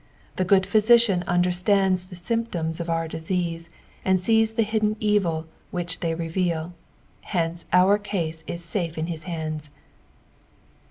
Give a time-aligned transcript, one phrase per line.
[0.37, 3.69] The good Physician understands the symptoms of our disease
[4.03, 6.73] and sees the hidden evil which they reveal,
[7.21, 9.69] hence our caae is safe in hia hands.